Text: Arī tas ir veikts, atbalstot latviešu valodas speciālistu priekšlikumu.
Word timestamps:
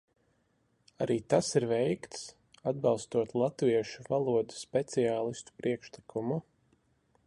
Arī 1.05 1.17
tas 1.33 1.49
ir 1.59 1.65
veikts, 1.73 2.23
atbalstot 2.73 3.37
latviešu 3.43 4.09
valodas 4.09 4.67
speciālistu 4.67 5.59
priekšlikumu. 5.63 6.45